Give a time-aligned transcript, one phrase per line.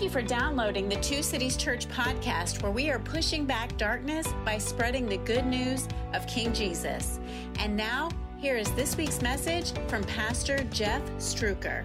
[0.00, 4.26] Thank you for downloading the Two Cities Church podcast, where we are pushing back darkness
[4.46, 7.20] by spreading the good news of King Jesus.
[7.58, 8.08] And now,
[8.38, 11.84] here is this week's message from Pastor Jeff Struecker.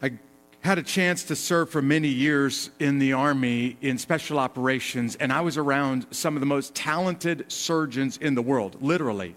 [0.00, 0.12] I
[0.60, 5.30] had a chance to serve for many years in the Army in special operations, and
[5.30, 9.36] I was around some of the most talented surgeons in the world, literally.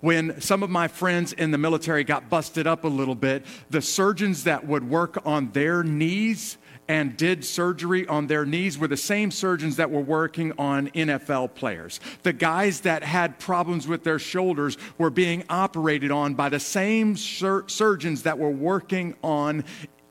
[0.00, 3.82] When some of my friends in the military got busted up a little bit, the
[3.82, 6.58] surgeons that would work on their knees
[6.88, 11.54] and did surgery on their knees were the same surgeons that were working on NFL
[11.54, 12.00] players.
[12.22, 17.16] The guys that had problems with their shoulders were being operated on by the same
[17.16, 19.64] sur- surgeons that were working on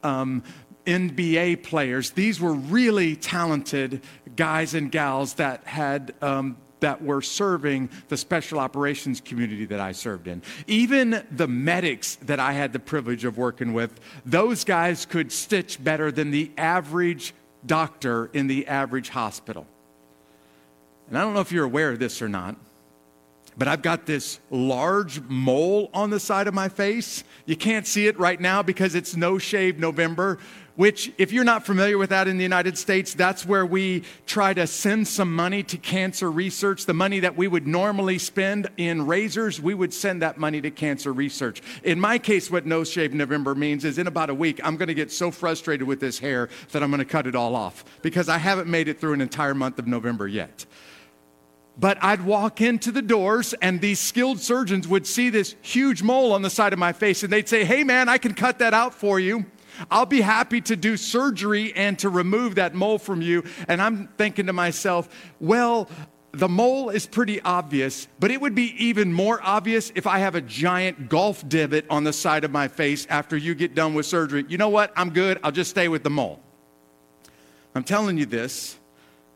[0.03, 0.43] um,
[0.85, 2.11] NBA players.
[2.11, 4.01] These were really talented
[4.35, 9.93] guys and gals that had um, that were serving the special operations community that I
[9.93, 10.41] served in.
[10.67, 15.81] Even the medics that I had the privilege of working with, those guys could stitch
[15.81, 17.33] better than the average
[17.65, 19.65] doctor in the average hospital.
[21.07, 22.57] And I don't know if you're aware of this or not,
[23.57, 27.23] but I've got this large mole on the side of my face.
[27.45, 30.39] You can't see it right now because it's no shave November,
[30.75, 34.55] which, if you're not familiar with that in the United States, that's where we try
[34.55, 36.87] to send some money to cancer research.
[36.87, 40.71] The money that we would normally spend in razors, we would send that money to
[40.71, 41.61] cancer research.
[41.83, 44.87] In my case, what No Shave November means is in about a week, I'm going
[44.87, 47.85] to get so frustrated with this hair that I'm going to cut it all off
[48.01, 50.65] because I haven't made it through an entire month of November yet.
[51.77, 56.33] But I'd walk into the doors, and these skilled surgeons would see this huge mole
[56.33, 58.73] on the side of my face, and they'd say, Hey, man, I can cut that
[58.73, 59.45] out for you.
[59.89, 63.43] I'll be happy to do surgery and to remove that mole from you.
[63.67, 65.89] And I'm thinking to myself, well,
[66.31, 70.35] the mole is pretty obvious, but it would be even more obvious if I have
[70.35, 74.05] a giant golf divot on the side of my face after you get done with
[74.05, 74.45] surgery.
[74.47, 74.91] You know what?
[74.95, 75.39] I'm good.
[75.43, 76.39] I'll just stay with the mole.
[77.75, 78.77] I'm telling you this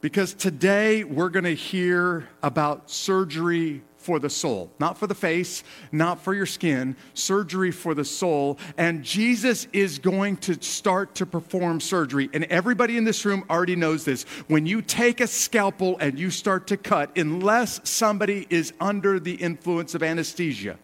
[0.02, 5.66] because today we're going to hear about surgery for the soul, not for the face,
[5.91, 8.57] not for your skin, surgery for the soul.
[8.78, 12.30] And Jesus is going to start to perform surgery.
[12.34, 14.24] And everybody in this room already knows this.
[14.47, 19.34] When you take a scalpel and you start to cut, unless somebody is under the
[19.34, 20.78] influence of anesthesia,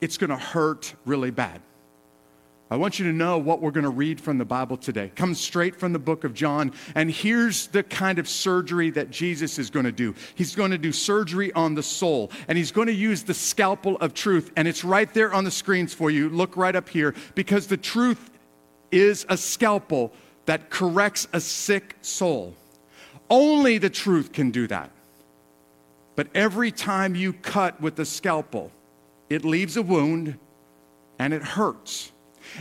[0.00, 1.60] it's going to hurt really bad.
[2.70, 5.12] I want you to know what we're going to read from the Bible today.
[5.14, 6.72] Comes straight from the book of John.
[6.94, 10.14] And here's the kind of surgery that Jesus is going to do.
[10.34, 13.96] He's going to do surgery on the soul, and he's going to use the scalpel
[13.98, 14.50] of truth.
[14.56, 16.30] And it's right there on the screens for you.
[16.30, 18.30] Look right up here because the truth
[18.90, 20.12] is a scalpel
[20.46, 22.54] that corrects a sick soul.
[23.28, 24.90] Only the truth can do that.
[26.16, 28.70] But every time you cut with the scalpel,
[29.28, 30.38] it leaves a wound
[31.18, 32.12] and it hurts.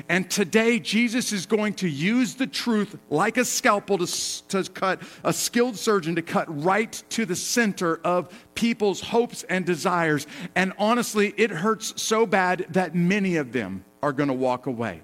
[0.09, 5.01] And today, Jesus is going to use the truth like a scalpel to, to cut,
[5.23, 10.27] a skilled surgeon to cut right to the center of people's hopes and desires.
[10.55, 15.01] And honestly, it hurts so bad that many of them are going to walk away.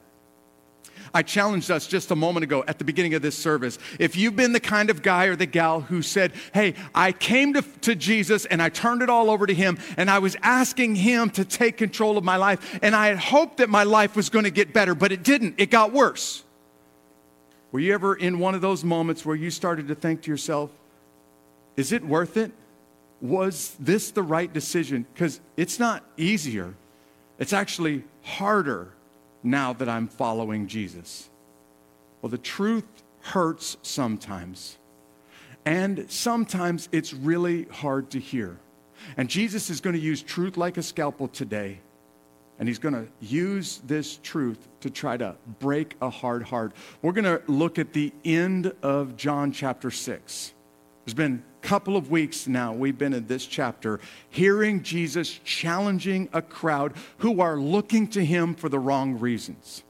[1.13, 3.79] I challenged us just a moment ago at the beginning of this service.
[3.99, 7.53] If you've been the kind of guy or the gal who said, Hey, I came
[7.53, 10.95] to, to Jesus and I turned it all over to Him and I was asking
[10.95, 14.29] Him to take control of my life and I had hoped that my life was
[14.29, 15.55] going to get better, but it didn't.
[15.57, 16.43] It got worse.
[17.71, 20.71] Were you ever in one of those moments where you started to think to yourself,
[21.75, 22.51] Is it worth it?
[23.21, 25.05] Was this the right decision?
[25.13, 26.73] Because it's not easier,
[27.37, 28.93] it's actually harder
[29.43, 31.29] now that I'm following Jesus?
[32.21, 32.85] Well, the truth
[33.21, 34.77] hurts sometimes.
[35.65, 38.57] And sometimes it's really hard to hear.
[39.17, 41.79] And Jesus is going to use truth like a scalpel today.
[42.57, 46.73] And he's going to use this truth to try to break a hard heart.
[47.01, 50.53] We're going to look at the end of John chapter 6.
[51.09, 53.99] There's been a couple of weeks now we've been in this chapter
[54.29, 59.83] hearing Jesus challenging a crowd who are looking to him for the wrong reasons.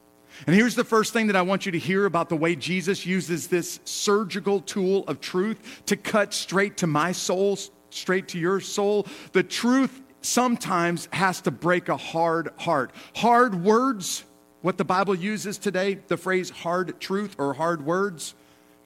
[0.48, 3.06] And here's the first thing that I want you to hear about the way Jesus
[3.06, 8.62] uses this surgical tool of truth to cut straight to my soul, straight to your
[8.62, 9.06] soul.
[9.34, 12.92] The truth sometimes has to break a hard heart.
[13.18, 14.24] Hard words,
[14.62, 18.36] what the Bible uses today, the phrase hard truth or hard words,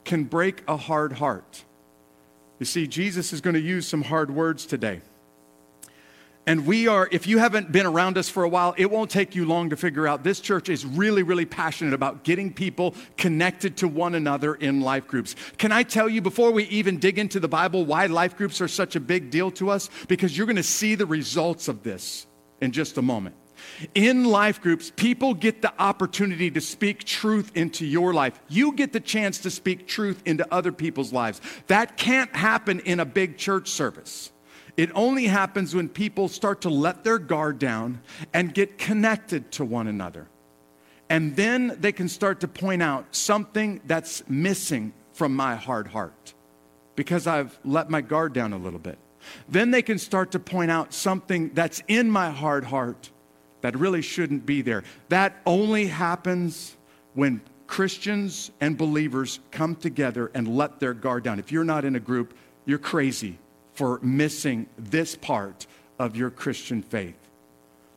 [0.04, 1.64] can break a hard heart.
[2.60, 5.02] You see, Jesus is going to use some hard words today.
[6.46, 9.34] And we are, if you haven't been around us for a while, it won't take
[9.34, 13.78] you long to figure out this church is really, really passionate about getting people connected
[13.78, 15.38] to one another in life groups.
[15.58, 18.68] Can I tell you, before we even dig into the Bible, why life groups are
[18.68, 19.90] such a big deal to us?
[20.10, 22.28] Because you're going to see the results of this
[22.60, 23.36] in just a moment.
[23.96, 28.40] In life groups, people get the opportunity to speak truth into your life.
[28.48, 31.42] You get the chance to speak truth into other people's lives.
[31.68, 34.32] That can't happen in a big church service.
[34.76, 38.02] It only happens when people start to let their guard down
[38.34, 40.28] and get connected to one another.
[41.10, 46.34] And then they can start to point out something that's missing from my hard heart
[46.96, 48.98] because I've let my guard down a little bit.
[49.48, 53.12] Then they can start to point out something that's in my hard heart
[53.64, 54.84] that really shouldn't be there.
[55.08, 56.76] That only happens
[57.14, 61.40] when Christians and believers come together and let their guard down.
[61.40, 63.40] If you're not in a group, you're crazy
[63.74, 65.66] for missing this part
[65.98, 67.16] of your Christian faith.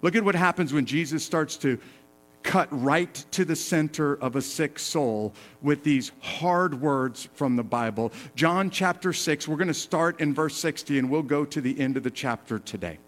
[0.03, 1.81] Look at what happens when Jesus starts to
[2.45, 7.65] cut right to the center of a sick soul with these hard words from the
[7.65, 8.13] Bible.
[8.37, 11.79] John chapter 6, we're going to start in verse 60 and we'll go to the
[11.81, 12.99] end of the chapter today.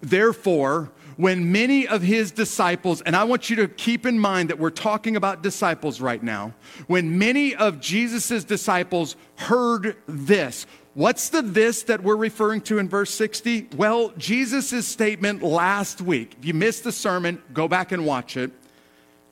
[0.00, 4.58] Therefore, when many of his disciples, and I want you to keep in mind that
[4.58, 6.54] we're talking about disciples right now,
[6.86, 12.88] when many of Jesus' disciples heard this, What's the this that we're referring to in
[12.88, 13.68] verse 60?
[13.76, 16.34] Well, Jesus' statement last week.
[16.40, 18.50] If you missed the sermon, go back and watch it.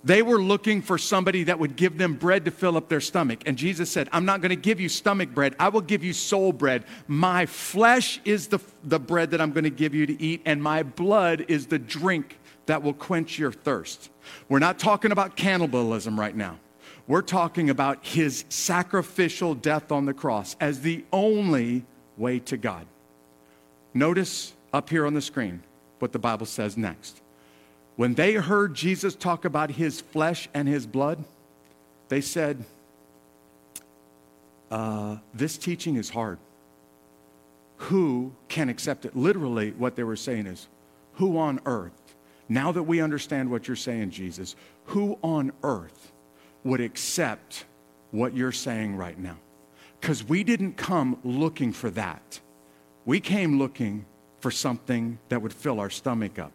[0.04, 3.40] They were looking for somebody that would give them bread to fill up their stomach.
[3.44, 5.56] And Jesus said, I'm not going to give you stomach bread.
[5.58, 6.84] I will give you soul bread.
[7.08, 10.62] My flesh is the, the bread that I'm going to give you to eat, and
[10.62, 14.10] my blood is the drink that will quench your thirst.
[14.48, 16.58] We're not talking about cannibalism right now.
[17.08, 21.84] We're talking about his sacrificial death on the cross as the only
[22.16, 22.86] way to God.
[23.94, 25.62] Notice up here on the screen
[26.00, 27.22] what the Bible says next.
[27.96, 31.24] When they heard Jesus talk about his flesh and his blood,
[32.08, 32.64] they said,
[34.70, 36.38] uh, This teaching is hard.
[37.78, 39.16] Who can accept it?
[39.16, 40.68] Literally, what they were saying is,
[41.14, 42.14] Who on earth,
[42.48, 44.54] now that we understand what you're saying, Jesus,
[44.86, 46.12] who on earth
[46.64, 47.64] would accept
[48.10, 49.36] what you're saying right now.
[50.00, 52.40] Because we didn't come looking for that.
[53.04, 54.04] We came looking
[54.40, 56.52] for something that would fill our stomach up.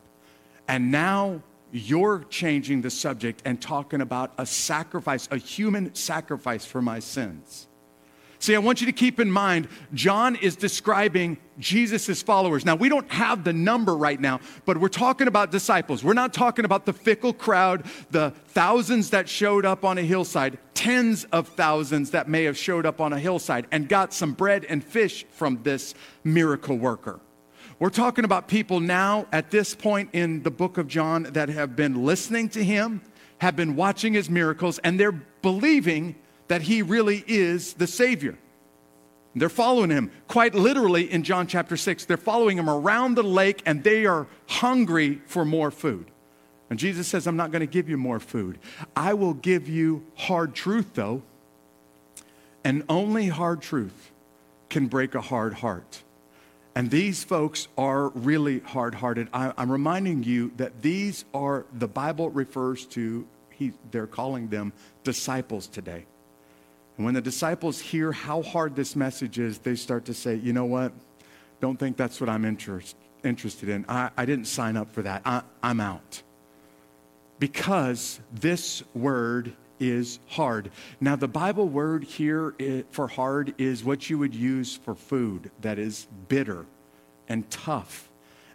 [0.72, 6.82] And now you're changing the subject and talking about a sacrifice, a human sacrifice for
[6.82, 7.68] my sins.
[8.40, 12.64] See, I want you to keep in mind, John is describing Jesus' followers.
[12.64, 16.06] Now, we don't have the number right now, but we're talking about disciples.
[16.06, 20.58] We're not talking about the fickle crowd, the thousands that showed up on a hillside,
[20.74, 24.64] tens of thousands that may have showed up on a hillside and got some bread
[24.70, 27.20] and fish from this miracle worker.
[27.82, 31.76] We're talking about people now at this point in the book of John that have
[31.76, 33.02] been listening to him,
[33.40, 36.16] have been watching his miracles, and they're believing
[36.48, 38.38] that he really is the Savior.
[39.34, 42.06] They're following him quite literally in John chapter 6.
[42.06, 46.12] They're following him around the lake and they are hungry for more food.
[46.70, 48.60] And Jesus says, I'm not going to give you more food.
[48.96, 51.24] I will give you hard truth, though.
[52.64, 54.12] And only hard truth
[54.70, 56.04] can break a hard heart.
[56.74, 59.28] And these folks are really hard hearted.
[59.34, 64.72] I'm reminding you that these are, the Bible refers to, he, they're calling them
[65.04, 66.06] disciples today.
[66.96, 70.54] And when the disciples hear how hard this message is, they start to say, you
[70.54, 70.94] know what?
[71.60, 73.86] Don't think that's what I'm interest, interested in.
[73.90, 75.24] I, I didn't sign up for that.
[75.26, 76.24] I, I'm out.
[77.38, 80.72] Because this word is hard.
[81.02, 82.54] Now, the Bible word here
[82.92, 86.66] for hard is what you would use for food that is bitter
[87.28, 88.10] and tough.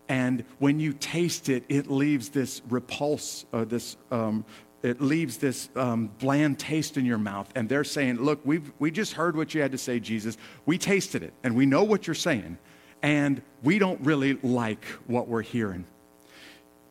[0.08, 4.44] And when you taste it, it leaves this repulse, uh, this um,
[4.82, 7.50] it leaves this um, bland taste in your mouth.
[7.56, 10.38] And they're saying, Look, we've, we just heard what you had to say, Jesus.
[10.64, 12.58] We tasted it, and we know what you're saying,
[13.02, 15.86] and we don't really like what we're hearing.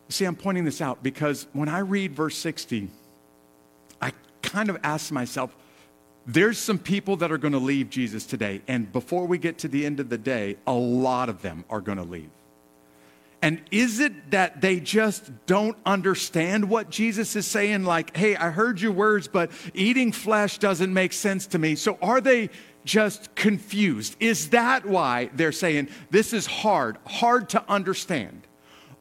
[0.08, 2.88] See, I'm pointing this out because when I read verse 60, I
[4.46, 5.54] kind of ask myself,
[6.26, 8.62] there's some people that are going to leave Jesus today.
[8.66, 11.80] And before we get to the end of the day, a lot of them are
[11.80, 12.30] going to leave.
[13.42, 17.84] And is it that they just don't understand what Jesus is saying?
[17.84, 21.76] Like, hey, I heard your words, but eating flesh doesn't make sense to me.
[21.76, 22.50] So are they
[22.84, 24.16] just confused?
[24.20, 28.45] Is that why they're saying this is hard, hard to understand?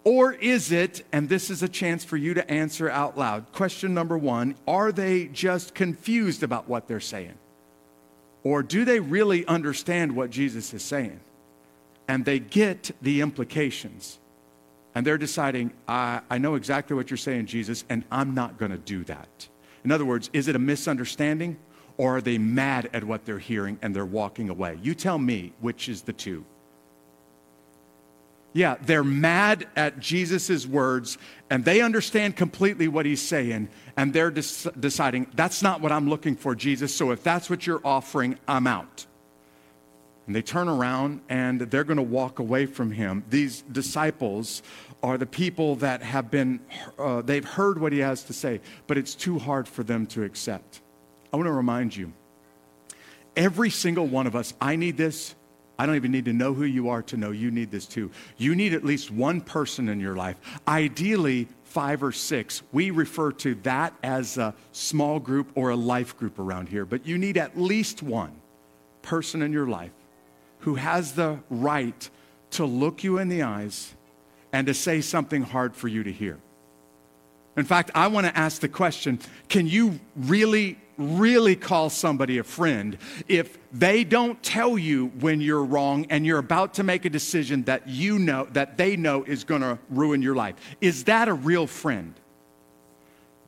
[0.05, 3.93] Or is it, and this is a chance for you to answer out loud, question
[3.93, 7.33] number one are they just confused about what they're saying?
[8.43, 11.19] Or do they really understand what Jesus is saying?
[12.07, 14.19] And they get the implications
[14.93, 18.71] and they're deciding, I, I know exactly what you're saying, Jesus, and I'm not going
[18.71, 19.47] to do that.
[19.83, 21.57] In other words, is it a misunderstanding
[21.97, 24.77] or are they mad at what they're hearing and they're walking away?
[24.83, 26.45] You tell me which is the two.
[28.55, 31.17] Yeah, they're mad at Jesus' words
[31.49, 36.09] and they understand completely what he's saying and they're des- deciding, that's not what I'm
[36.09, 36.95] looking for, Jesus.
[36.95, 39.05] So if that's what you're offering, I'm out.
[40.25, 43.25] And they turn around and they're going to walk away from him.
[43.29, 44.63] These disciples
[45.03, 46.61] are the people that have been,
[46.97, 50.23] uh, they've heard what he has to say, but it's too hard for them to
[50.23, 50.79] accept.
[51.33, 52.13] I want to remind you
[53.35, 55.35] every single one of us, I need this,
[55.77, 58.11] I don't even need to know who you are to know you need this too.
[58.37, 62.61] You need at least one person in your life, ideally five or six.
[62.71, 67.05] We refer to that as a small group or a life group around here, but
[67.05, 68.31] you need at least one
[69.01, 69.91] person in your life
[70.59, 72.09] who has the right
[72.51, 73.93] to look you in the eyes
[74.53, 76.39] and to say something hard for you to hear.
[77.57, 82.43] In fact, I want to ask the question can you really really call somebody a
[82.43, 82.97] friend
[83.27, 87.63] if they don't tell you when you're wrong and you're about to make a decision
[87.63, 90.55] that you know that they know is going to ruin your life.
[90.81, 92.13] Is that a real friend?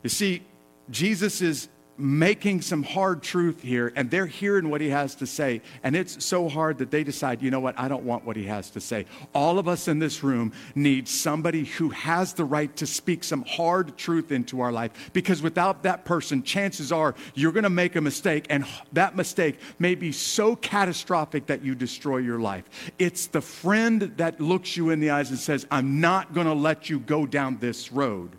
[0.04, 0.44] You see
[0.90, 5.62] jesus is making some hard truth here, and they're hearing what he has to say.
[5.84, 8.46] And it's so hard that they decide, you know what, I don't want what he
[8.46, 9.06] has to say.
[9.34, 13.44] All of us in this room need somebody who has the right to speak some
[13.44, 17.96] hard truth into our life, because without that person, chances are you're going to make
[17.96, 22.64] a mistake, and that mistake may be so catastrophic that you destroy your life.
[23.00, 26.54] It's the friend that looks you in the eyes and says, I'm not going to
[26.54, 28.38] let you go down this road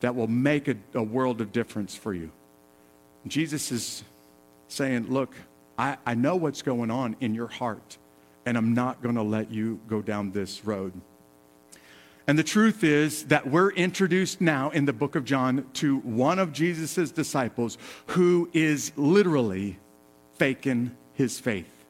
[0.00, 2.32] that will make a, a world of difference for you.
[3.26, 4.04] Jesus is
[4.68, 5.34] saying, Look,
[5.78, 7.98] I, I know what's going on in your heart,
[8.46, 10.92] and I'm not going to let you go down this road.
[12.26, 16.38] And the truth is that we're introduced now in the book of John to one
[16.38, 19.78] of Jesus' disciples who is literally
[20.34, 21.84] faking his faith.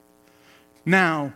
[0.86, 1.34] Now,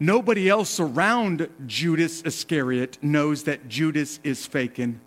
[0.00, 5.00] nobody else around Judas Iscariot knows that Judas is faking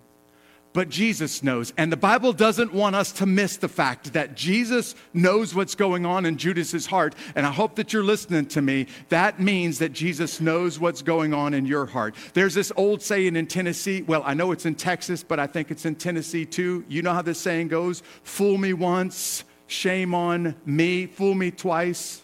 [0.73, 1.73] but Jesus knows.
[1.77, 6.05] And the Bible doesn't want us to miss the fact that Jesus knows what's going
[6.05, 7.15] on in Judas's heart.
[7.35, 8.87] And I hope that you're listening to me.
[9.09, 12.15] That means that Jesus knows what's going on in your heart.
[12.33, 14.01] There's this old saying in Tennessee.
[14.01, 16.85] Well, I know it's in Texas, but I think it's in Tennessee too.
[16.87, 18.01] You know how this saying goes?
[18.23, 21.05] Fool me once, shame on me.
[21.05, 22.21] Fool me twice.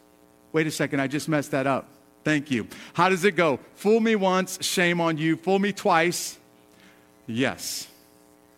[0.53, 1.89] Wait a second, I just messed that up.
[2.23, 2.67] Thank you.
[2.93, 3.59] How does it go?
[3.75, 5.35] Fool me once, shame on you.
[5.37, 6.37] Fool me twice.
[7.25, 7.87] Yes.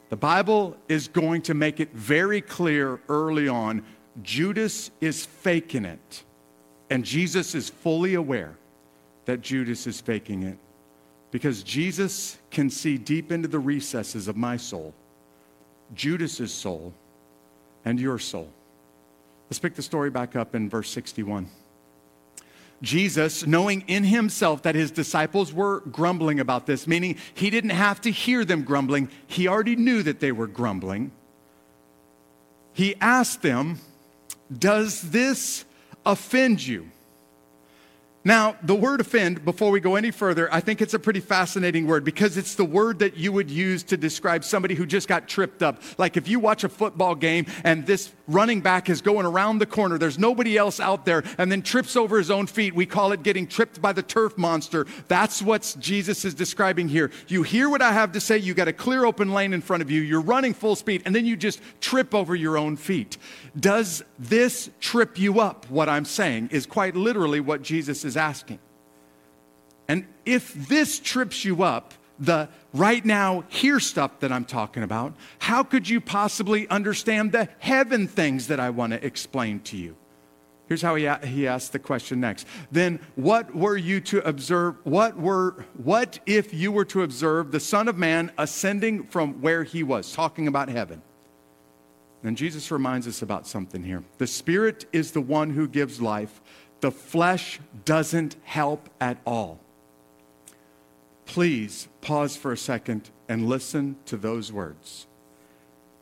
[0.09, 3.85] The Bible is going to make it very clear early on
[4.23, 6.23] Judas is faking it.
[6.89, 8.57] And Jesus is fully aware
[9.25, 10.57] that Judas is faking it
[11.31, 14.93] because Jesus can see deep into the recesses of my soul,
[15.93, 16.93] Judas's soul,
[17.85, 18.49] and your soul.
[19.49, 21.47] Let's pick the story back up in verse 61.
[22.81, 27.99] Jesus, knowing in himself that his disciples were grumbling about this, meaning he didn't have
[28.01, 31.11] to hear them grumbling, he already knew that they were grumbling.
[32.73, 33.79] He asked them,
[34.57, 35.65] Does this
[36.05, 36.89] offend you?
[38.23, 41.87] Now, the word offend, before we go any further, I think it's a pretty fascinating
[41.87, 45.27] word because it's the word that you would use to describe somebody who just got
[45.27, 45.81] tripped up.
[45.97, 49.65] Like if you watch a football game and this running back is going around the
[49.65, 52.73] corner, there's nobody else out there, and then trips over his own feet.
[52.73, 54.85] We call it getting tripped by the turf monster.
[55.07, 57.11] That's what Jesus is describing here.
[57.27, 59.81] You hear what I have to say, you got a clear open lane in front
[59.81, 63.17] of you, you're running full speed, and then you just trip over your own feet.
[63.59, 65.69] Does this trip you up?
[65.69, 68.59] What I'm saying is quite literally what Jesus is asking.
[69.87, 75.15] And if this trips you up, the right now here stuff that I'm talking about,
[75.39, 79.95] how could you possibly understand the heaven things that I want to explain to you?
[80.67, 82.45] Here's how he, he asked the question next.
[82.71, 84.75] Then what were you to observe?
[84.83, 89.63] What were what if you were to observe the Son of Man ascending from where
[89.63, 91.01] he was, talking about heaven?
[92.23, 94.03] And Jesus reminds us about something here.
[94.19, 96.39] The Spirit is the one who gives life,
[96.81, 99.59] the flesh doesn't help at all.
[101.29, 105.05] Please pause for a second and listen to those words.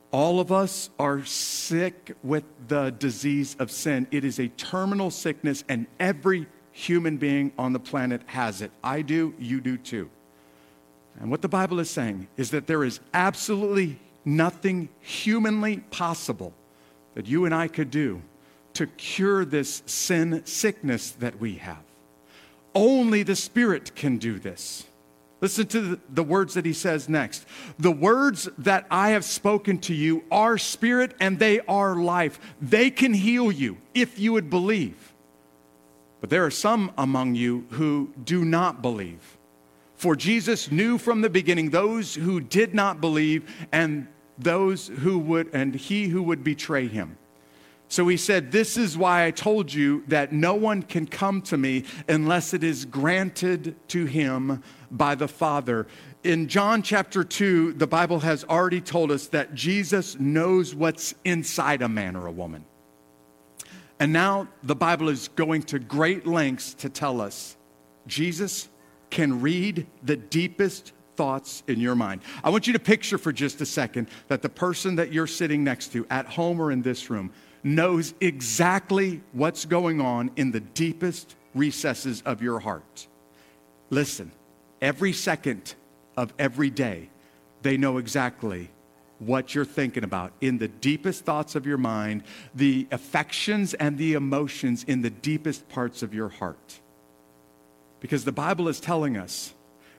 [0.10, 4.07] All of us are sick with the disease of sin.
[4.10, 8.72] It is a terminal sickness, and every human being on the planet has it.
[8.81, 10.10] I do, you do too.
[11.19, 16.53] And what the Bible is saying is that there is absolutely nothing humanly possible
[17.15, 18.22] that you and I could do
[18.75, 21.84] to cure this sin sickness that we have.
[22.74, 24.87] Only the Spirit can do this.
[25.39, 27.46] Listen to the words that he says next.
[27.77, 32.39] The words that I have spoken to you are spirit and they are life.
[32.60, 35.13] They can heal you if you would believe.
[36.22, 39.38] But there are some among you who do not believe.
[39.96, 44.08] For Jesus knew from the beginning those who did not believe and
[44.39, 47.17] those who would, and he who would betray him.
[47.89, 51.58] So he said, This is why I told you that no one can come to
[51.58, 55.88] me unless it is granted to him by the Father.
[56.24, 61.82] In John chapter 2, the Bible has already told us that Jesus knows what's inside
[61.82, 62.65] a man or a woman.
[64.00, 67.56] And now the Bible is going to great lengths to tell us
[68.06, 68.67] Jesus
[69.10, 72.22] can read the deepest thoughts in your mind.
[72.44, 75.63] I want you to picture for just a second that the person that you're sitting
[75.63, 77.32] next to at home or in this room
[77.64, 83.08] knows exactly what's going on in the deepest recesses of your heart.
[83.90, 84.32] Listen,
[84.82, 85.76] every second
[86.16, 87.10] of every day,
[87.62, 88.70] they know exactly
[89.20, 92.24] what you're thinking about in the deepest thoughts of your mind,
[92.54, 96.80] the affections and the emotions in the deepest parts of your heart.
[98.00, 99.54] Because the Bible is telling us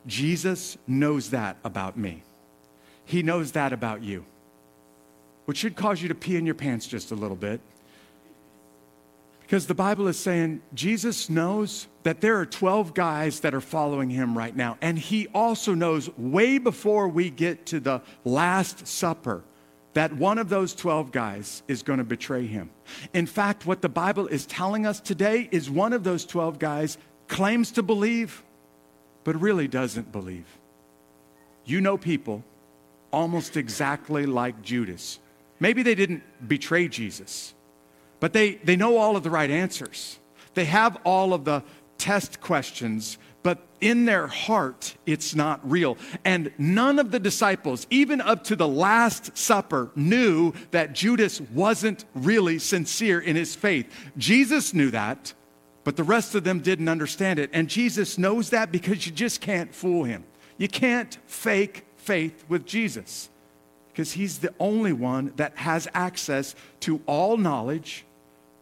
[0.07, 2.23] Jesus knows that about me.
[3.05, 4.25] He knows that about you,
[5.49, 7.63] which should cause you to pee in your pants just a little bit.
[9.41, 14.11] Because the Bible is saying Jesus knows that there are 12 guys that are following
[14.11, 14.77] him right now.
[14.83, 19.43] And he also knows way before we get to the Last Supper
[19.95, 22.69] that one of those 12 guys is going to betray him.
[23.15, 26.99] In fact, what the Bible is telling us today is one of those 12 guys
[27.27, 28.43] claims to believe,
[29.25, 30.59] but really doesn't believe.
[31.65, 32.45] You know people
[33.11, 35.21] almost exactly like Judas.
[35.61, 37.55] Maybe they didn't betray Jesus
[38.21, 40.19] but they, they know all of the right answers.
[40.55, 41.63] They have all of the
[41.99, 45.97] test questions, but in their heart, it's not real.
[46.25, 52.05] And none of the disciples, even up to the Last Supper, knew that Judas wasn't
[52.15, 53.93] really sincere in his faith.
[54.17, 55.33] Jesus knew that,
[55.85, 57.51] but the rest of them didn't understand it.
[57.53, 60.25] And Jesus knows that because you just can't fool him.
[60.57, 63.31] You can't fake faith with Jesus
[63.99, 68.05] because he's the only one that has access to all knowledge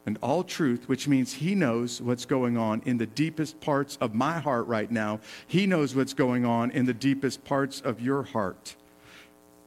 [0.07, 4.15] and all truth, which means He knows what's going on in the deepest parts of
[4.15, 5.21] my heart right now.
[5.47, 8.77] He knows what's going on in the deepest parts of your heart.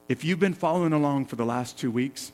[0.08, 2.32] If you've been following along for the last two weeks,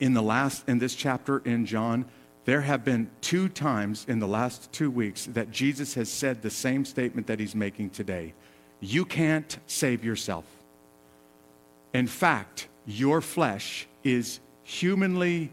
[0.00, 2.04] in the last in this chapter in John,
[2.46, 6.50] there have been two times in the last two weeks that Jesus has said the
[6.50, 8.34] same statement that he's making today.
[8.80, 10.57] You can't save yourself.
[11.92, 15.52] In fact, your flesh is humanly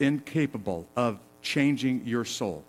[0.00, 2.64] incapable of changing your soul.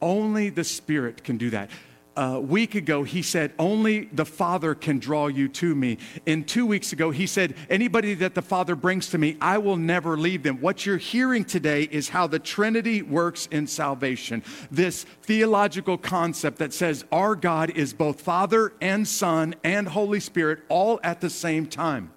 [0.00, 1.70] Only the Spirit can do that.
[2.16, 5.98] A week ago, he said, Only the Father can draw you to me.
[6.26, 9.76] And two weeks ago, he said, Anybody that the Father brings to me, I will
[9.76, 10.60] never leave them.
[10.60, 14.44] What you're hearing today is how the Trinity works in salvation.
[14.70, 20.60] This theological concept that says our God is both Father and Son and Holy Spirit
[20.68, 22.12] all at the same time.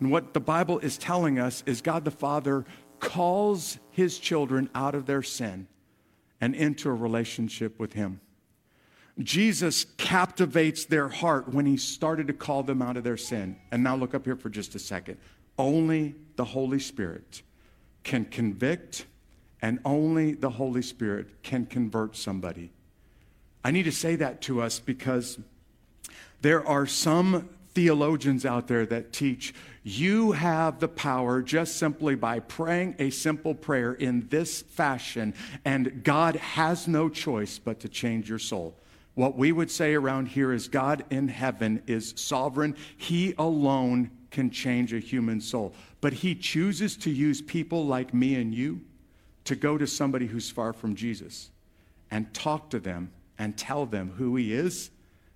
[0.00, 2.66] And what the Bible is telling us is God the Father
[3.00, 5.66] calls his children out of their sin
[6.42, 8.20] and into a relationship with him.
[9.18, 13.56] Jesus captivates their heart when he started to call them out of their sin.
[13.70, 15.18] And now look up here for just a second.
[15.56, 17.42] Only the Holy Spirit
[18.02, 19.06] can convict,
[19.62, 22.72] and only the Holy Spirit can convert somebody.
[23.64, 25.38] I need to say that to us because
[26.42, 32.40] there are some theologians out there that teach you have the power just simply by
[32.40, 38.28] praying a simple prayer in this fashion, and God has no choice but to change
[38.28, 38.74] your soul.
[39.14, 42.76] What we would say around here is God in heaven is sovereign.
[42.96, 45.72] He alone can change a human soul.
[46.00, 48.80] But He chooses to use people like me and you
[49.44, 51.50] to go to somebody who's far from Jesus
[52.10, 54.90] and talk to them and tell them who He is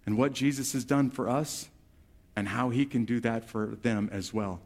[0.06, 1.68] and what Jesus has done for us
[2.38, 4.60] and how he can do that for them as well.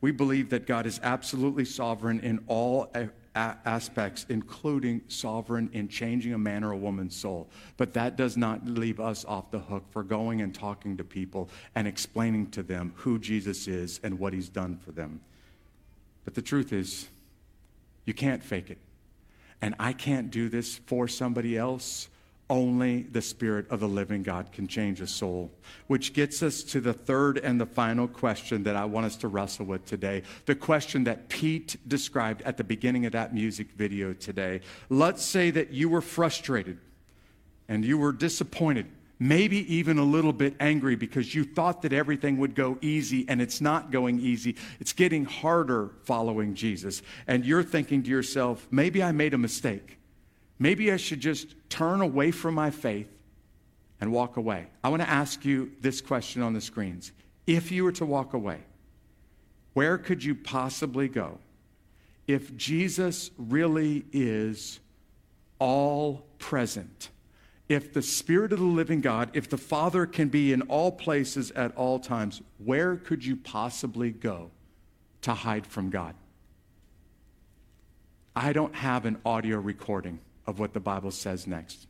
[0.00, 2.90] We believe that God is absolutely sovereign in all
[3.34, 7.48] a- aspects, including sovereign in changing a man or a woman's soul.
[7.76, 11.48] But that does not leave us off the hook for going and talking to people
[11.74, 15.20] and explaining to them who Jesus is and what he's done for them.
[16.24, 17.08] But the truth is,
[18.04, 18.78] you can't fake it.
[19.60, 22.08] And I can't do this for somebody else
[22.52, 25.50] only the Spirit of the living God can change a soul.
[25.86, 29.28] Which gets us to the third and the final question that I want us to
[29.28, 30.22] wrestle with today.
[30.44, 34.60] The question that Pete described at the beginning of that music video today.
[34.90, 36.78] Let's say that you were frustrated
[37.68, 38.84] and you were disappointed,
[39.18, 43.40] maybe even a little bit angry because you thought that everything would go easy and
[43.40, 44.56] it's not going easy.
[44.78, 47.00] It's getting harder following Jesus.
[47.26, 50.00] And you're thinking to yourself, maybe I made a mistake.
[50.62, 53.08] Maybe I should just turn away from my faith
[54.00, 57.10] and walk away, I want to ask you this question on the screens.
[57.48, 58.60] If you were to walk away,
[59.72, 61.38] where could you possibly go
[62.28, 64.78] if Jesus really is
[65.58, 67.10] all present?
[67.68, 71.50] If the Spirit of the living God, if the Father can be in all places
[71.52, 74.52] at all times, where could you possibly go
[75.22, 76.14] to hide from God?
[78.36, 81.86] I don't have an audio recording of what the Bible says next.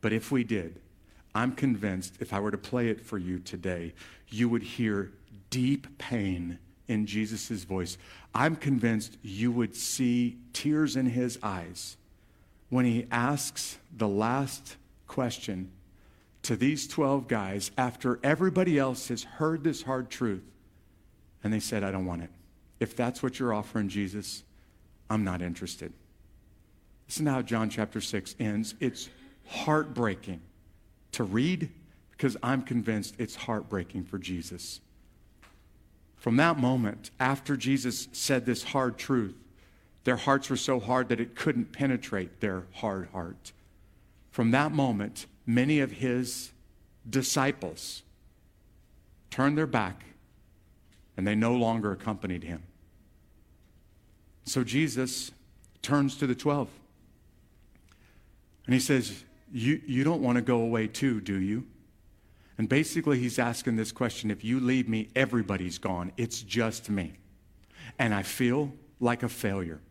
[0.00, 0.80] But if we did,
[1.34, 3.94] I'm convinced if I were to play it for you today,
[4.28, 5.12] you would hear
[5.50, 7.96] deep pain in Jesus' voice.
[8.34, 11.96] I'm convinced you would see tears in his eyes
[12.68, 14.76] when he asks the last
[15.06, 15.70] question
[16.42, 20.42] to these 12 guys after everybody else has heard this hard truth.
[21.44, 22.30] And they said, I don't want it.
[22.80, 24.42] If that's what you're offering, Jesus,
[25.08, 25.92] I'm not interested.
[27.12, 28.74] Listen to how John chapter 6 ends.
[28.80, 29.10] It's
[29.46, 30.40] heartbreaking
[31.10, 31.68] to read
[32.12, 34.80] because I'm convinced it's heartbreaking for Jesus.
[36.16, 39.34] From that moment, after Jesus said this hard truth,
[40.04, 43.52] their hearts were so hard that it couldn't penetrate their hard heart.
[44.30, 46.50] From that moment, many of his
[47.10, 48.04] disciples
[49.28, 50.02] turned their back
[51.18, 52.62] and they no longer accompanied him.
[54.46, 55.30] So Jesus
[55.82, 56.70] turns to the 12
[58.72, 61.66] and he says, you, you don't want to go away too, do you?
[62.56, 66.10] And basically, he's asking this question if you leave me, everybody's gone.
[66.16, 67.12] It's just me.
[67.98, 69.82] And I feel like a failure.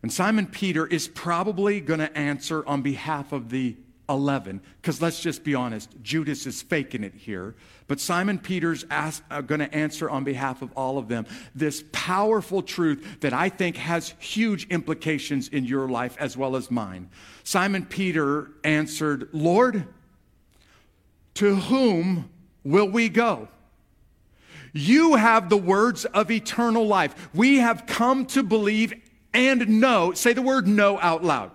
[0.00, 3.76] And Simon Peter is probably going to answer on behalf of the
[4.08, 7.54] 11, because let's just be honest, Judas is faking it here.
[7.86, 12.62] But Simon Peter's uh, going to answer on behalf of all of them this powerful
[12.62, 17.10] truth that I think has huge implications in your life as well as mine.
[17.44, 19.86] Simon Peter answered, Lord,
[21.34, 22.28] to whom
[22.64, 23.48] will we go?
[24.72, 27.30] You have the words of eternal life.
[27.34, 28.94] We have come to believe
[29.34, 30.12] and know.
[30.12, 31.52] Say the word know out loud.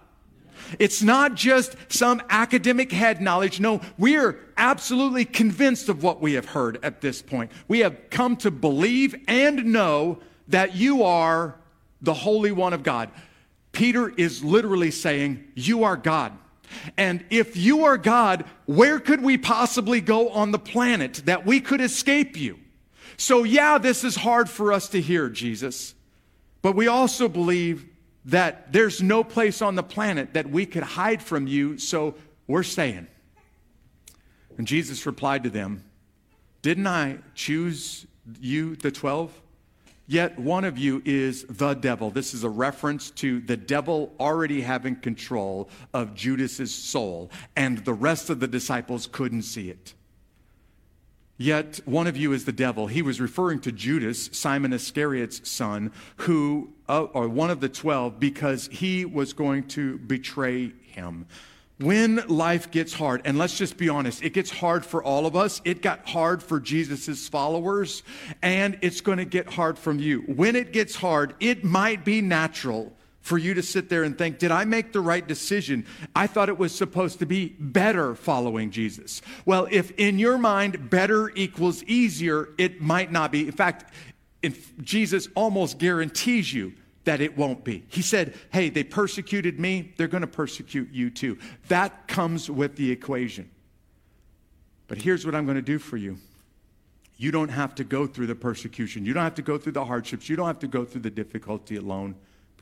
[0.80, 3.60] It's not just some academic head knowledge.
[3.60, 7.52] No, we're absolutely convinced of what we have heard at this point.
[7.68, 11.56] We have come to believe and know that you are
[12.02, 13.10] the Holy One of God.
[13.72, 16.34] Peter is literally saying, You are God.
[16.98, 21.62] And if you are God, where could we possibly go on the planet that we
[21.62, 22.60] could escape you?
[23.16, 25.96] So, yeah, this is hard for us to hear, Jesus.
[26.62, 27.86] But we also believe
[28.28, 32.64] that there's no place on the planet that we could hide from you, so we're
[32.64, 33.08] staying.
[34.58, 35.84] And Jesus replied to them,
[36.62, 38.06] Didn't I choose
[38.40, 39.42] you, the 12?
[40.10, 42.12] Yet one of you is the devil.
[42.12, 47.94] This is a reference to the devil already having control of Judas's soul, and the
[47.94, 49.94] rest of the disciples couldn't see it.
[51.38, 52.88] Yet one of you is the devil.
[52.88, 58.20] He was referring to Judas, Simon Iscariot's son, who, uh, or one of the twelve,
[58.20, 61.28] because he was going to betray him.
[61.80, 65.36] When life gets hard, and let's just be honest, it gets hard for all of
[65.36, 65.62] us.
[65.64, 68.02] It got hard for Jesus' followers,
[68.42, 70.22] and it's going to get hard from you.
[70.22, 72.94] When it gets hard, it might be natural
[73.28, 75.86] for you to sit there and think, did I make the right decision?
[76.16, 79.22] I thought it was supposed to be better following Jesus.
[79.46, 83.46] Well, if in your mind better equals easier, it might not be.
[83.46, 83.94] In fact,
[84.42, 87.84] if Jesus almost guarantees you that it won't be.
[87.90, 91.38] He said, hey, they persecuted me, they're going to persecute you too.
[91.68, 93.50] That comes with the equation.
[94.88, 96.18] But here's what I'm going to do for you.
[97.18, 99.06] You don't have to go through the persecution.
[99.06, 100.30] You don't have to go through the hardships.
[100.30, 102.16] You don't have to go through the difficulty alone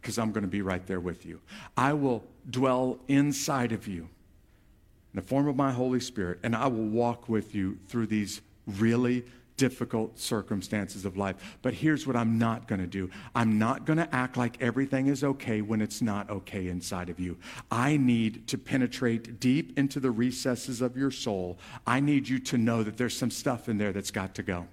[0.05, 1.41] because I'm going to be right there with you.
[1.75, 6.67] I will dwell inside of you in the form of my Holy Spirit, and I
[6.67, 9.25] will walk with you through these really
[9.57, 11.57] difficult circumstances of life.
[11.63, 15.07] But here's what I'm not going to do I'm not going to act like everything
[15.07, 17.35] is okay when it's not okay inside of you.
[17.71, 21.57] I need to penetrate deep into the recesses of your soul.
[21.87, 24.67] I need you to know that there's some stuff in there that's got to go.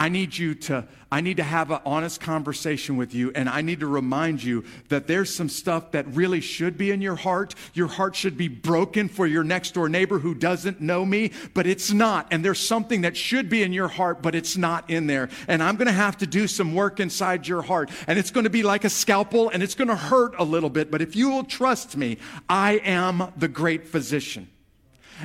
[0.00, 3.60] I need you to, I need to have an honest conversation with you, and I
[3.60, 7.54] need to remind you that there's some stuff that really should be in your heart.
[7.74, 11.66] Your heart should be broken for your next door neighbor who doesn't know me, but
[11.66, 12.28] it's not.
[12.30, 15.28] And there's something that should be in your heart, but it's not in there.
[15.48, 17.90] And I'm going to have to do some work inside your heart.
[18.06, 20.70] And it's going to be like a scalpel, and it's going to hurt a little
[20.70, 20.90] bit.
[20.90, 22.16] But if you will trust me,
[22.48, 24.48] I am the great physician.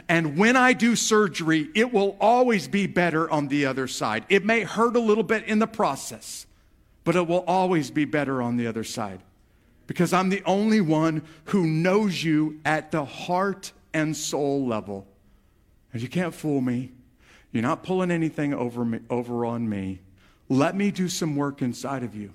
[0.10, 4.26] And when I do surgery, it will always be better on the other side.
[4.30, 6.46] It may hurt a little bit in the process,
[7.04, 9.22] but it will always be better on the other side.
[9.88, 15.08] because I'm the only one who knows you at the heart and soul level.
[15.94, 16.92] And you can't fool me.
[17.52, 20.02] You're not pulling anything over, me, over on me.
[20.50, 22.34] Let me do some work inside of you.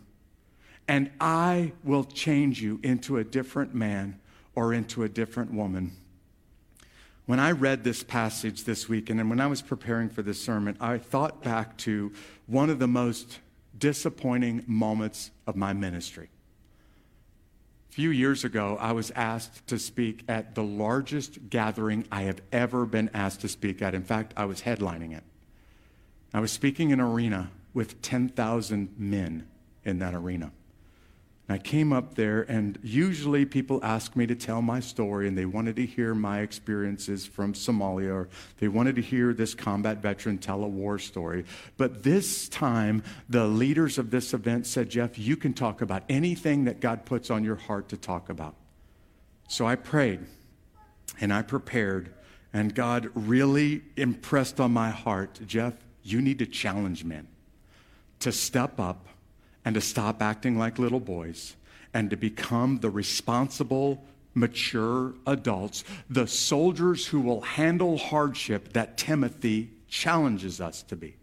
[0.88, 4.18] And I will change you into a different man
[4.54, 5.92] or into a different woman.
[7.26, 10.76] When I read this passage this week, and when I was preparing for this sermon,
[10.80, 12.12] I thought back to
[12.46, 13.38] one of the most
[13.78, 16.28] disappointing moments of my ministry.
[17.88, 22.40] A few years ago, I was asked to speak at the largest gathering I have
[22.52, 23.94] ever been asked to speak at.
[23.94, 25.24] In fact, I was headlining it.
[26.32, 29.48] I was speaking in an arena with 10,000 men
[29.84, 30.52] in that arena.
[31.50, 35.46] I came up there, and usually people ask me to tell my story, and they
[35.46, 38.28] wanted to hear my experiences from Somalia, or
[38.60, 41.44] they wanted to hear this combat veteran tell a war story.
[41.76, 46.66] But this time, the leaders of this event said, Jeff, you can talk about anything
[46.66, 48.54] that God puts on your heart to talk about.
[49.48, 50.20] So I prayed,
[51.20, 52.14] and I prepared,
[52.52, 57.26] and God really impressed on my heart, Jeff, you need to challenge men
[58.20, 59.08] to step up
[59.64, 61.56] and to stop acting like little boys
[61.92, 69.70] and to become the responsible, mature adults, the soldiers who will handle hardship that Timothy
[69.88, 71.16] challenges us to be.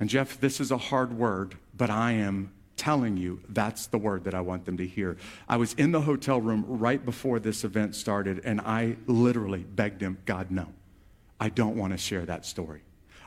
[0.00, 4.24] And Jeff, this is a hard word, but I am telling you that's the word
[4.24, 5.16] that I want them to hear.
[5.48, 10.00] I was in the hotel room right before this event started, and I literally begged
[10.00, 10.66] him, God, no,
[11.38, 12.82] I don't want to share that story.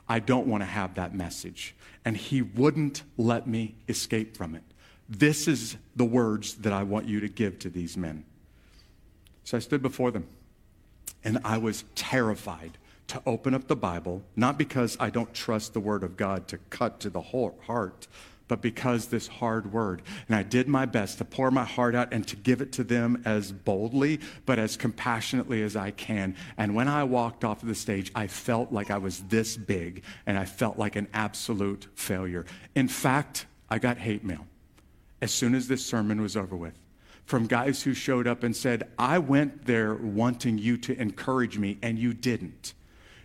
[0.09, 1.75] I don't want to have that message.
[2.05, 4.63] And he wouldn't let me escape from it.
[5.09, 8.25] This is the words that I want you to give to these men.
[9.43, 10.27] So I stood before them,
[11.23, 15.79] and I was terrified to open up the Bible, not because I don't trust the
[15.79, 18.07] Word of God to cut to the heart,
[18.47, 20.01] but because this hard word.
[20.27, 22.83] And I did my best to pour my heart out and to give it to
[22.83, 26.35] them as boldly, but as compassionately as I can.
[26.57, 30.03] And when I walked off of the stage, I felt like I was this big
[30.25, 32.45] and I felt like an absolute failure.
[32.75, 34.45] In fact, I got hate mail
[35.21, 36.77] as soon as this sermon was over with
[37.25, 41.77] from guys who showed up and said, I went there wanting you to encourage me,
[41.81, 42.73] and you didn't.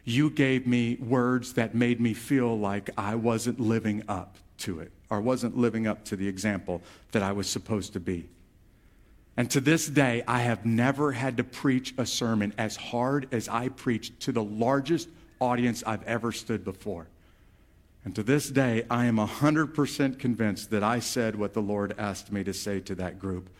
[0.05, 4.91] You gave me words that made me feel like I wasn't living up to it
[5.13, 8.31] or wasn't living up to the example that I was supposed to be.
[9.37, 13.47] And to this day, I have never had to preach a sermon as hard as
[13.47, 17.09] I preached to the largest audience I've ever stood before.
[18.07, 22.33] And to this day, I am 100% convinced that I said what the Lord asked
[22.33, 23.51] me to say to that group,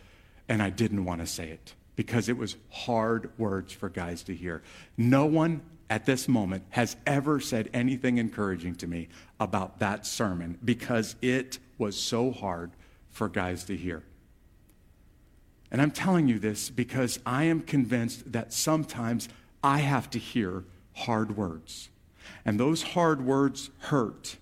[0.49, 4.35] and I didn't want to say it because it was hard words for guys to
[4.35, 4.63] hear.
[4.97, 10.57] No one at this moment has ever said anything encouraging to me about that sermon
[10.63, 12.71] because it was so hard
[13.09, 14.03] for guys to hear.
[15.71, 19.27] And I'm telling you this because I am convinced that sometimes
[19.63, 21.89] I have to hear hard words.
[22.45, 24.37] And those hard words hurt.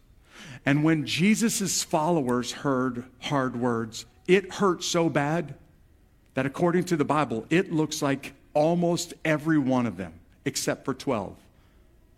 [0.66, 5.56] And when Jesus' followers heard hard words, it hurt so bad
[6.34, 10.94] that according to the Bible, it looks like almost every one of them except for
[10.94, 11.36] 12,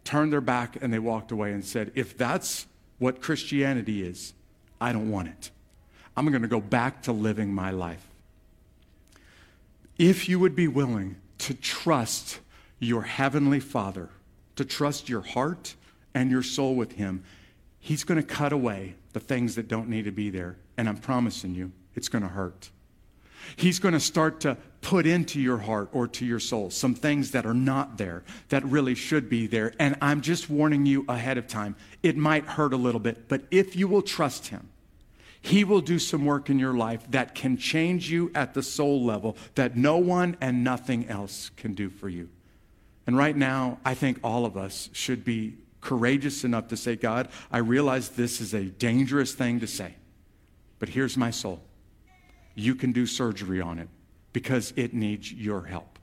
[0.04, 2.68] turned their back and they walked away and said, If that's
[3.00, 4.34] what Christianity is,
[4.80, 5.52] I don't want it.
[6.16, 8.08] I'm going to go back to living my life.
[9.98, 12.40] If you would be willing to trust
[12.80, 14.10] your heavenly Father,
[14.56, 15.76] to trust your heart
[16.14, 17.24] and your soul with Him,
[17.80, 20.58] He's going to cut away the things that don't need to be there.
[20.78, 22.70] And I'm promising you, it's going to hurt.
[23.56, 27.32] He's going to start to put into your heart or to your soul some things
[27.32, 29.74] that are not there that really should be there.
[29.80, 31.76] And I'm just warning you ahead of time.
[32.04, 34.70] It might hurt a little bit, but if you will trust Him,
[35.42, 39.04] He will do some work in your life that can change you at the soul
[39.04, 42.30] level that no one and nothing else can do for you.
[43.08, 47.28] And right now, I think all of us should be courageous enough to say, God,
[47.52, 49.96] I realize this is a dangerous thing to say,
[50.80, 51.62] but here's my soul
[52.56, 53.90] you can do surgery on it
[54.32, 56.00] because it needs your help.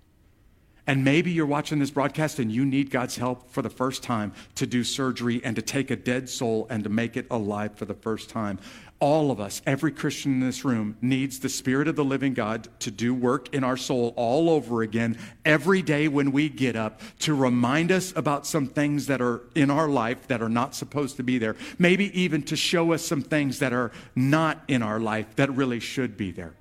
[0.87, 4.33] And maybe you're watching this broadcast and you need God's help for the first time
[4.57, 7.85] to do surgery and to take a dead soul and to make it alive for
[7.85, 8.59] the first time.
[9.01, 12.69] All of us, every Christian in this room, needs the Spirit of the living God
[12.81, 17.01] to do work in our soul all over again every day when we get up
[17.21, 21.17] to remind us about some things that are in our life that are not supposed
[21.17, 21.57] to be there.
[21.79, 25.81] Maybe even to show us some things that are not in our life that really
[25.81, 26.53] should be there.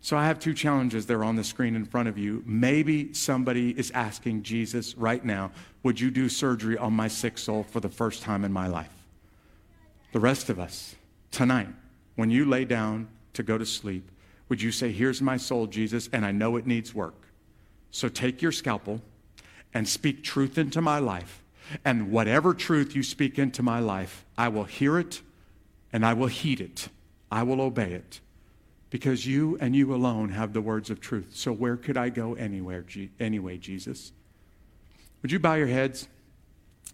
[0.00, 2.42] So I have two challenges there on the screen in front of you.
[2.44, 5.52] Maybe somebody is asking Jesus right now,
[5.84, 8.92] Would you do surgery on my sick soul for the first time in my life?
[10.12, 10.96] The rest of us,
[11.34, 11.68] tonight,
[12.16, 14.10] when you lay down to go to sleep,
[14.48, 17.26] would you say, Here's my soul, Jesus, and I know it needs work.
[17.90, 19.02] So take your scalpel
[19.72, 21.42] and speak truth into my life.
[21.84, 25.22] And whatever truth you speak into my life, I will hear it
[25.92, 26.88] and I will heed it.
[27.30, 28.20] I will obey it.
[28.90, 31.30] Because you and you alone have the words of truth.
[31.34, 32.84] So where could I go anywhere,
[33.18, 34.12] anyway, Jesus?
[35.22, 36.06] Would you bow your heads?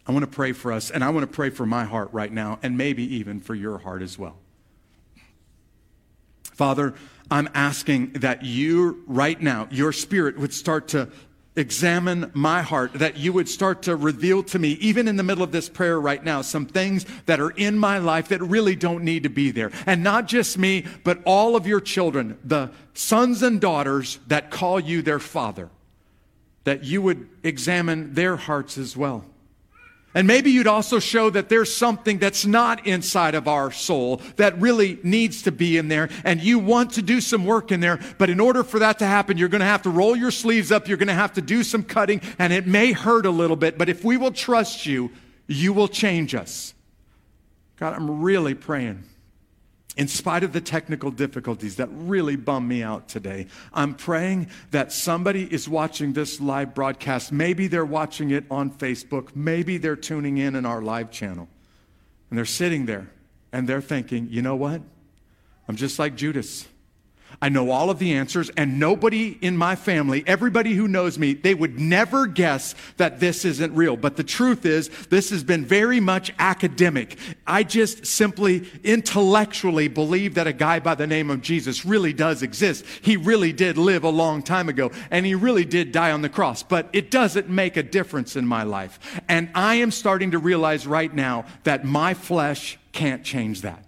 [0.07, 2.33] I want to pray for us, and I want to pray for my heart right
[2.33, 4.37] now, and maybe even for your heart as well.
[6.43, 6.95] Father,
[7.31, 11.09] I'm asking that you, right now, your spirit would start to
[11.57, 15.43] examine my heart, that you would start to reveal to me, even in the middle
[15.43, 19.05] of this prayer right now, some things that are in my life that really don't
[19.05, 19.71] need to be there.
[19.87, 24.81] And not just me, but all of your children, the sons and daughters that call
[24.81, 25.71] you their father,
[26.65, 29.25] that you would examine their hearts as well.
[30.13, 34.61] And maybe you'd also show that there's something that's not inside of our soul that
[34.61, 38.01] really needs to be in there, and you want to do some work in there.
[38.19, 40.73] But in order for that to happen, you're going to have to roll your sleeves
[40.73, 43.57] up, you're going to have to do some cutting, and it may hurt a little
[43.57, 43.79] bit.
[43.79, 45.13] But if we will trust you,
[45.47, 46.75] you will change us.
[47.77, 49.05] God, I'm really praying
[49.97, 54.93] in spite of the technical difficulties that really bum me out today, I'm praying that
[54.93, 57.33] somebody is watching this live broadcast.
[57.33, 59.35] Maybe they're watching it on Facebook.
[59.35, 61.49] Maybe they're tuning in in our live channel.
[62.31, 63.11] And they're sitting there
[63.53, 64.81] and they're thinking, you know what?
[65.67, 66.67] I'm just like Judas.
[67.43, 71.35] I know all of the answers, and nobody in my family, everybody who knows me,
[71.35, 73.97] they would never guess that this isn't real.
[73.97, 77.19] But the truth is, this has been very much academic.
[77.47, 82.43] I just simply intellectually believe that a guy by the name of Jesus really does
[82.43, 82.85] exist.
[83.03, 86.29] He really did live a long time ago, and he really did die on the
[86.29, 86.63] cross.
[86.63, 89.21] But it doesn't make a difference in my life.
[89.29, 93.85] And I am starting to realize right now that my flesh can't change that.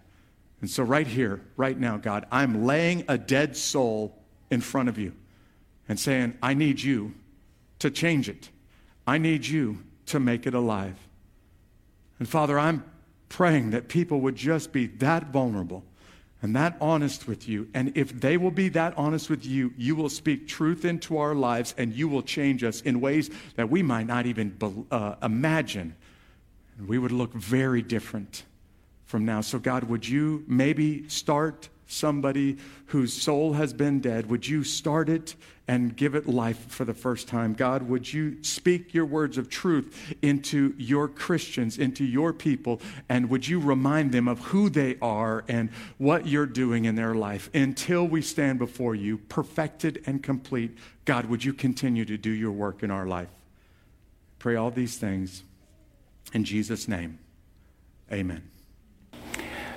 [0.62, 4.16] And so, right here, right now, God, I'm laying a dead soul
[4.48, 5.12] in front of you
[5.88, 7.14] and saying, I need you
[7.80, 8.48] to change it.
[9.04, 10.96] I need you to make it alive.
[12.20, 12.84] And Father, I'm
[13.28, 15.82] praying that people would just be that vulnerable
[16.42, 17.68] and that honest with you.
[17.74, 21.34] And if they will be that honest with you, you will speak truth into our
[21.34, 24.56] lives and you will change us in ways that we might not even
[24.92, 25.96] uh, imagine.
[26.78, 28.44] And we would look very different
[29.12, 29.42] from now.
[29.42, 34.30] So, God, would you maybe start somebody whose soul has been dead?
[34.30, 35.34] Would you start it
[35.68, 37.52] and give it life for the first time?
[37.52, 43.28] God, would you speak your words of truth into your Christians, into your people, and
[43.28, 47.50] would you remind them of who they are and what you're doing in their life
[47.52, 50.74] until we stand before you, perfected and complete?
[51.04, 53.28] God, would you continue to do your work in our life?
[54.38, 55.42] Pray all these things
[56.32, 57.18] in Jesus' name.
[58.10, 58.51] Amen.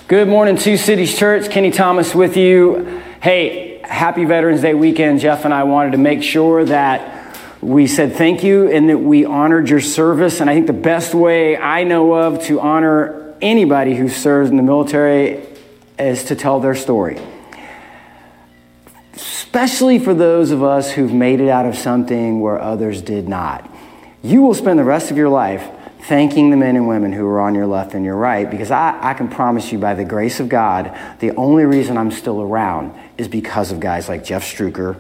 [0.07, 1.49] Good morning, Two Cities Church.
[1.49, 3.01] Kenny Thomas with you.
[3.23, 5.19] Hey, happy Veterans Day weekend.
[5.19, 9.25] Jeff and I wanted to make sure that we said thank you and that we
[9.25, 10.41] honored your service.
[10.41, 14.57] And I think the best way I know of to honor anybody who serves in
[14.57, 15.43] the military
[15.97, 17.19] is to tell their story.
[19.15, 23.67] Especially for those of us who've made it out of something where others did not.
[24.21, 25.67] You will spend the rest of your life
[26.07, 28.97] thanking the men and women who are on your left and your right because I,
[29.01, 32.93] I can promise you, by the grace of God, the only reason I'm still around
[33.17, 34.99] is because of guys like Jeff Struecker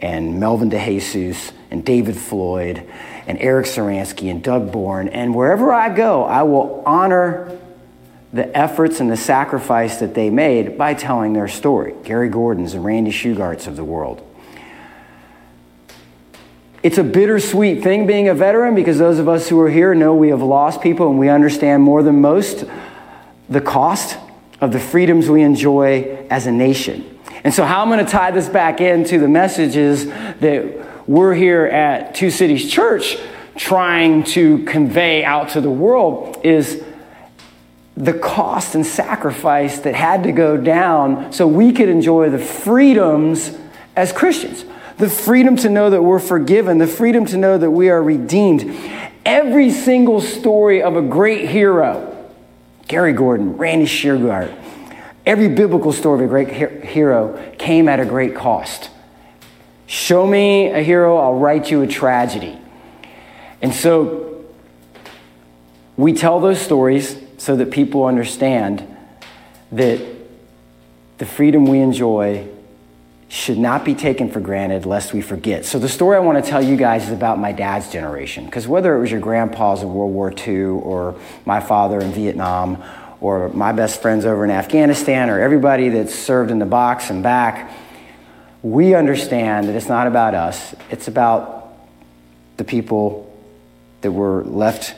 [0.00, 2.86] and Melvin DeJesus and David Floyd
[3.26, 5.08] and Eric Saransky and Doug Bourne.
[5.08, 7.58] And wherever I go, I will honor
[8.34, 11.94] the efforts and the sacrifice that they made by telling their story.
[12.04, 14.22] Gary Gordon's and Randy Shugharts of the world.
[16.84, 20.14] It's a bittersweet thing being a veteran because those of us who are here know
[20.14, 22.66] we have lost people and we understand more than most
[23.48, 24.18] the cost
[24.60, 27.18] of the freedoms we enjoy as a nation.
[27.42, 31.64] And so, how I'm going to tie this back into the messages that we're here
[31.64, 33.16] at Two Cities Church
[33.56, 36.84] trying to convey out to the world is
[37.96, 43.56] the cost and sacrifice that had to go down so we could enjoy the freedoms
[43.96, 44.66] as Christians
[44.98, 48.74] the freedom to know that we're forgiven, the freedom to know that we are redeemed.
[49.24, 52.30] Every single story of a great hero,
[52.86, 54.54] Gary Gordon, Randy Shughart,
[55.26, 58.90] every biblical story of a great hero came at a great cost.
[59.86, 62.58] Show me a hero, I'll write you a tragedy.
[63.60, 64.44] And so
[65.96, 68.86] we tell those stories so that people understand
[69.72, 70.00] that
[71.18, 72.48] the freedom we enjoy
[73.28, 75.64] should not be taken for granted lest we forget.
[75.64, 78.44] So, the story I want to tell you guys is about my dad's generation.
[78.44, 82.82] Because whether it was your grandpa's in World War II, or my father in Vietnam,
[83.20, 87.22] or my best friends over in Afghanistan, or everybody that served in the box and
[87.22, 87.72] back,
[88.62, 91.76] we understand that it's not about us, it's about
[92.56, 93.30] the people
[94.02, 94.94] that were left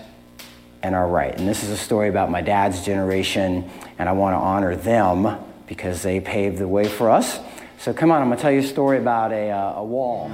[0.83, 1.37] and are right.
[1.37, 3.69] And this is a story about my dad's generation,
[3.99, 7.41] and I want to honor them because they paved the way for us.
[7.87, 10.25] So come on, I'm going to tell you a story about a, uh, a wall.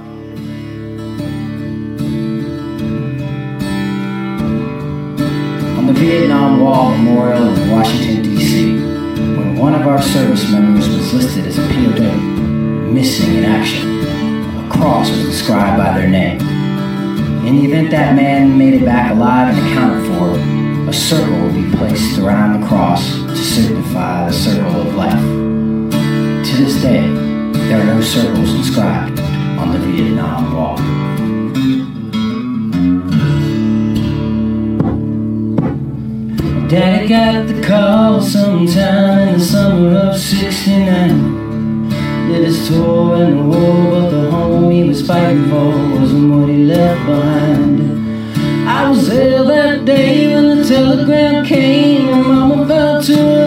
[5.77, 8.71] On the Vietnam Wall Memorial in Washington, D.C.,
[9.37, 12.17] when one of our service members was listed as a POW,
[12.91, 14.03] missing in action,
[14.65, 16.39] a cross was inscribed by their name.
[17.45, 21.53] In the event that man made it back alive and accounted for, a circle will
[21.53, 25.21] be placed around the cross to signify the circle of life.
[26.49, 27.32] To this day,
[27.73, 29.19] there are no circles inscribed
[29.57, 30.77] on the Vietnam Wall.
[36.67, 41.89] Daddy got the call sometime in the summer of 69.
[42.27, 46.49] Did his tour in the war, but the home he was fighting for wasn't what
[46.49, 48.69] he left behind.
[48.69, 53.42] I was there that day when the telegram came, and Mama fell to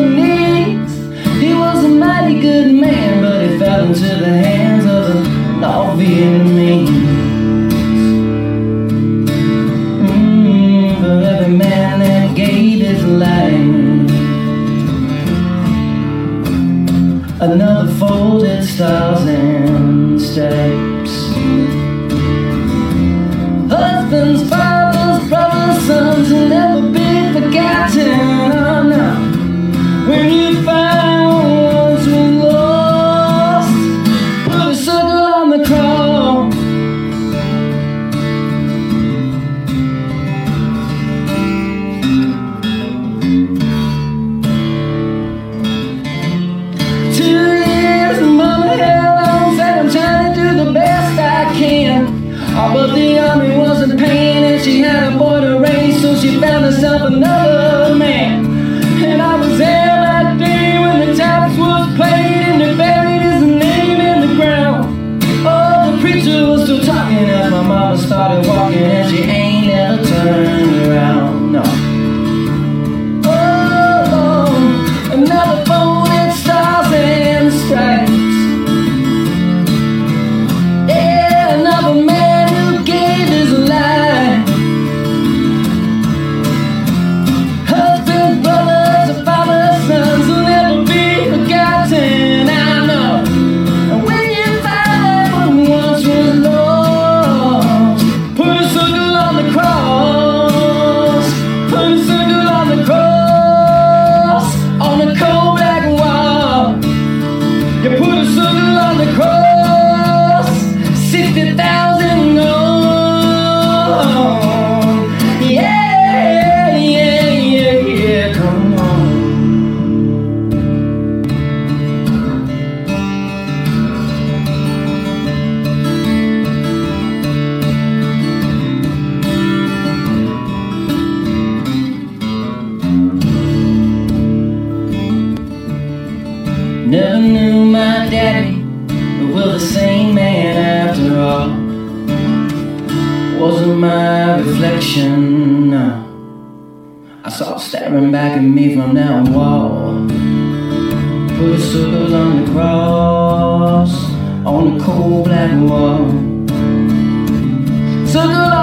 [155.69, 156.27] wall.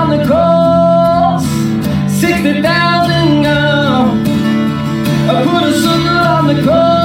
[0.03, 1.45] On the cross,
[2.19, 4.27] 60,000 gone.
[5.29, 7.02] I put a circle on the cross.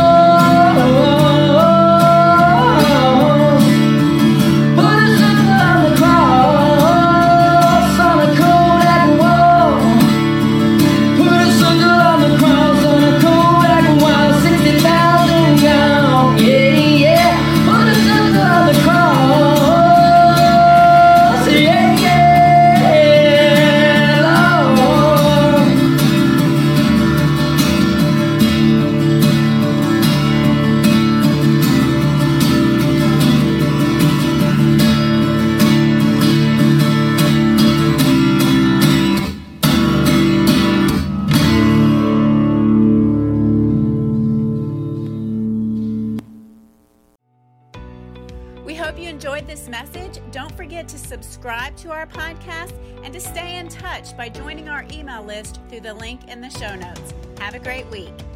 [51.89, 55.95] To our podcast and to stay in touch by joining our email list through the
[55.95, 57.15] link in the show notes.
[57.39, 58.28] Have a great week.